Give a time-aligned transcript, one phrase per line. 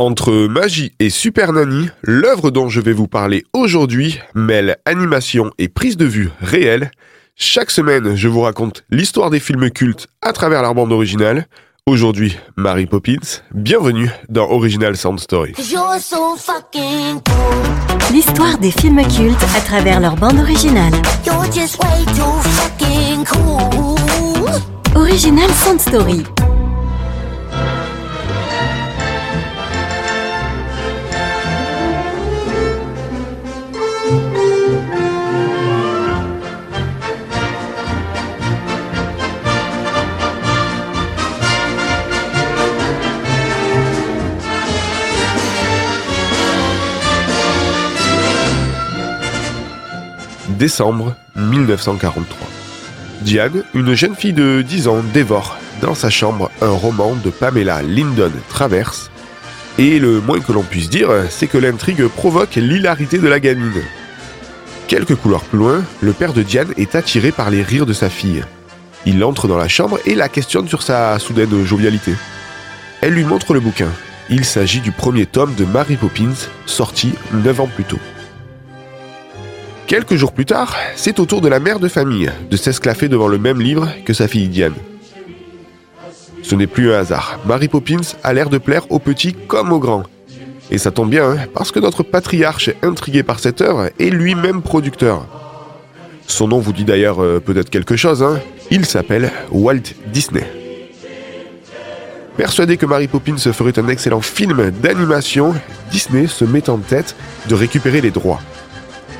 [0.00, 5.66] Entre magie et Super Nanny, l'œuvre dont je vais vous parler aujourd'hui mêle animation et
[5.66, 6.92] prise de vue réelle.
[7.34, 11.46] Chaque semaine, je vous raconte l'histoire des films cultes à travers leur bande originale.
[11.84, 13.42] Aujourd'hui, Mary Poppins.
[13.52, 15.54] Bienvenue dans Original Sound Story.
[18.12, 20.92] L'histoire des films cultes à travers leur bande originale.
[24.94, 26.22] Original Sound Story.
[50.58, 52.48] Décembre 1943.
[53.20, 57.80] Diane, une jeune fille de 10 ans, dévore dans sa chambre un roman de Pamela
[57.82, 59.08] Lyndon Travers.
[59.78, 63.82] Et le moins que l'on puisse dire, c'est que l'intrigue provoque l'hilarité de la gamine.
[64.88, 68.10] Quelques couloirs plus loin, le père de Diane est attiré par les rires de sa
[68.10, 68.42] fille.
[69.06, 72.14] Il entre dans la chambre et la questionne sur sa soudaine jovialité.
[73.00, 73.90] Elle lui montre le bouquin.
[74.28, 78.00] Il s'agit du premier tome de Mary Poppins, sorti 9 ans plus tôt.
[79.88, 83.26] Quelques jours plus tard, c'est au tour de la mère de famille de s'esclaffer devant
[83.26, 84.74] le même livre que sa fille Diane.
[86.42, 87.40] Ce n'est plus un hasard.
[87.46, 90.02] Mary Poppins a l'air de plaire aux petits comme aux grands.
[90.70, 94.60] Et ça tombe bien, hein, parce que notre patriarche, intrigué par cette œuvre, est lui-même
[94.60, 95.26] producteur.
[96.26, 98.40] Son nom vous dit d'ailleurs euh, peut-être quelque chose, hein.
[98.70, 100.44] il s'appelle Walt Disney.
[102.36, 105.54] Persuadé que Mary Poppins ferait un excellent film d'animation,
[105.90, 107.16] Disney se met en tête
[107.48, 108.42] de récupérer les droits.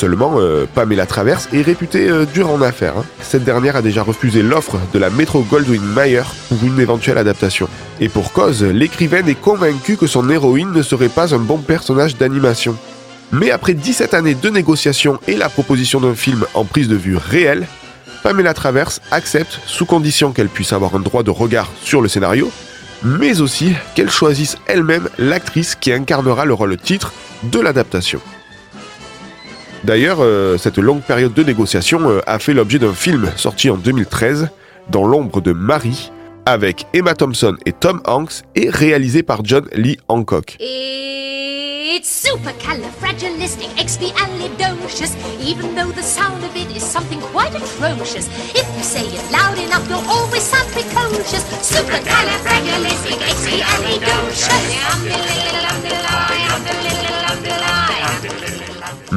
[0.00, 2.96] Seulement, euh, Pamela Traverse est réputée euh, dure en affaires.
[2.96, 3.04] Hein.
[3.20, 7.68] Cette dernière a déjà refusé l'offre de la Metro Goldwyn Mayer pour une éventuelle adaptation.
[8.00, 12.16] Et pour cause, l'écrivaine est convaincue que son héroïne ne serait pas un bon personnage
[12.16, 12.78] d'animation.
[13.30, 17.18] Mais après 17 années de négociations et la proposition d'un film en prise de vue
[17.18, 17.66] réelle,
[18.22, 22.50] Pamela Traverse accepte sous condition qu'elle puisse avoir un droit de regard sur le scénario,
[23.02, 28.22] mais aussi qu'elle choisisse elle-même l'actrice qui incarnera le rôle titre de l'adaptation.
[29.84, 33.76] D'ailleurs, euh, cette longue période de négociation euh, a fait l'objet d'un film sorti en
[33.76, 34.48] 2013,
[34.90, 36.10] Dans l'ombre de Marie,
[36.44, 40.56] avec Emma Thompson et Tom Hanks et réalisé par John Lee Hancock.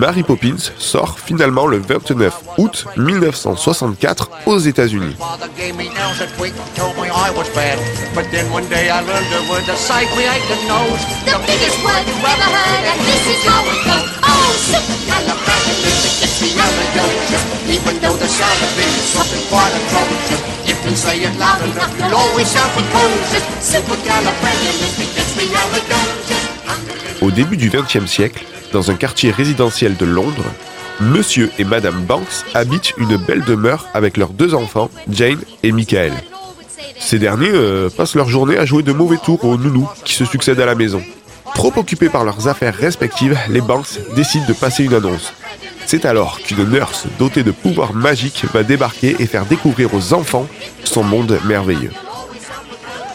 [0.00, 5.14] Mary Poppins sort finalement le 29 août 1964 aux États-Unis.
[27.20, 30.44] Au début du XXe siècle, dans un quartier résidentiel de Londres,
[31.00, 36.12] Monsieur et Madame Banks habitent une belle demeure avec leurs deux enfants, Jane et Michael.
[36.98, 40.24] Ces derniers euh, passent leur journée à jouer de mauvais tours aux nounous qui se
[40.24, 41.02] succèdent à la maison.
[41.54, 45.32] Trop occupés par leurs affaires respectives, les Banks décident de passer une annonce.
[45.84, 50.46] C'est alors qu'une nurse dotée de pouvoirs magiques va débarquer et faire découvrir aux enfants
[50.84, 51.92] son monde merveilleux.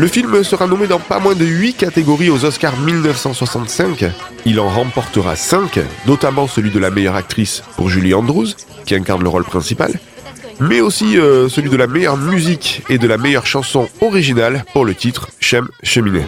[0.00, 4.06] Le film sera nommé dans pas moins de 8 catégories aux Oscars 1965.
[4.46, 8.46] Il en remportera 5, notamment celui de la meilleure actrice pour Julie Andrews,
[8.86, 9.92] qui incarne le rôle principal,
[10.58, 14.86] mais aussi euh, celui de la meilleure musique et de la meilleure chanson originale pour
[14.86, 16.24] le titre Chem Cheminée.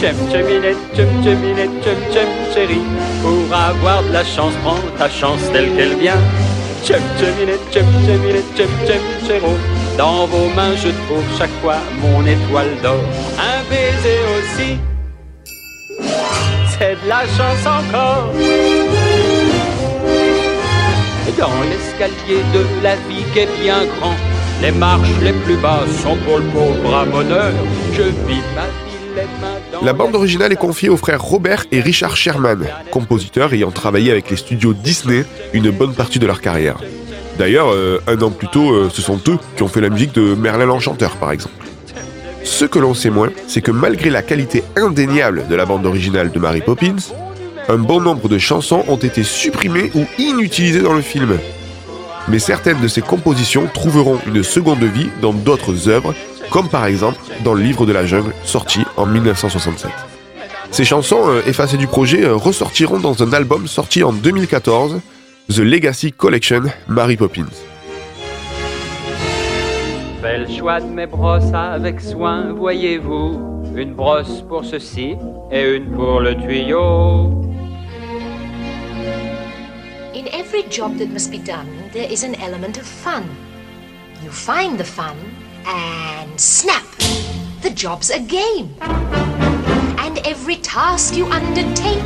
[0.00, 0.46] Chem chem
[0.96, 1.08] chem
[2.10, 2.80] chem chérie.
[3.20, 6.16] Pour avoir de la chance, prends ta chance telle qu'elle vient.
[9.96, 13.00] Dans vos mains, je trouve chaque fois mon étoile d'or.
[13.38, 14.78] Un baiser aussi,
[16.78, 18.28] c'est de la chance encore.
[21.38, 24.16] Dans l'escalier de la vie qui est bien grand,
[24.60, 27.52] les marches les plus basses sont pour le pauvre à bonheur.
[27.92, 31.80] Je vis ma vie les mains La bande originale est confiée aux frères Robert et
[31.80, 36.76] Richard Sherman, compositeurs ayant travaillé avec les studios Disney une bonne partie de leur carrière.
[37.38, 40.14] D'ailleurs, euh, un an plus tôt, euh, ce sont eux qui ont fait la musique
[40.14, 41.52] de Merlin l'Enchanteur, par exemple.
[42.44, 46.30] Ce que l'on sait moins, c'est que malgré la qualité indéniable de la bande originale
[46.30, 46.96] de Mary Poppins,
[47.68, 51.38] un bon nombre de chansons ont été supprimées ou inutilisées dans le film.
[52.28, 56.14] Mais certaines de ces compositions trouveront une seconde vie dans d'autres œuvres,
[56.50, 59.90] comme par exemple dans le livre de la jungle sorti en 1967.
[60.70, 65.00] Ces chansons euh, effacées du projet euh, ressortiront dans un album sorti en 2014,
[65.48, 67.46] The Legacy Collection Mary Poppins.
[70.20, 73.54] Fais le choix de mes brosses avec soin, voyez-vous.
[73.76, 75.16] Une brosse pour ceci
[75.52, 77.44] et une pour le tuyau.
[80.14, 83.22] In every job that must be done, there is an element of fun.
[84.24, 85.16] You find the fun,
[85.66, 86.84] and snap!
[87.62, 88.74] The job's a game.
[88.80, 92.04] And every task you undertake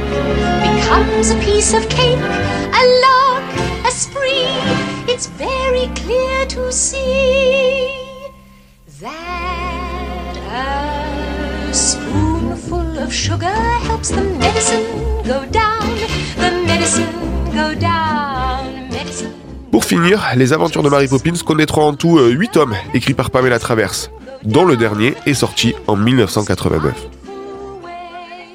[0.69, 3.44] becomes a piece of cake, a lark,
[3.87, 4.46] a spree.
[5.12, 8.31] It's very clear to see
[9.00, 10.37] that
[11.69, 15.88] a spoonful of sugar helps the medicine go down,
[16.37, 17.12] the medicine
[17.52, 18.38] go down.
[19.70, 23.58] Pour finir, les aventures de Mary Poppins connaîtront en tout 8 tomes écrits par Pamela
[23.58, 23.92] Travers,
[24.44, 26.94] dont le dernier est sorti en 1989.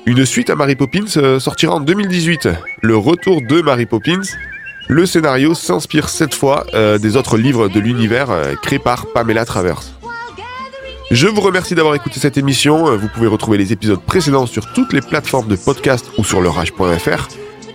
[0.06, 2.50] Une suite à Mary Poppins euh, sortira en 2018,
[2.82, 4.22] Le Retour de Mary Poppins.
[4.90, 9.46] Le scénario s'inspire cette fois euh, des autres livres de l'univers euh, créés par Pamela
[9.46, 9.82] Travers.
[11.10, 12.88] Je vous remercie d'avoir écouté cette émission.
[12.90, 16.42] Euh, Vous pouvez retrouver les épisodes précédents sur toutes les plateformes de podcast ou sur
[16.42, 17.28] lerage.fr.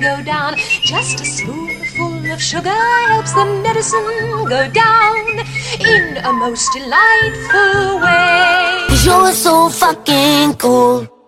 [0.00, 0.56] go down.
[0.82, 5.24] Just a spoonful of sugar helps the medicine go down
[5.78, 8.86] in a most delightful way.
[9.04, 11.19] You're so fucking cool.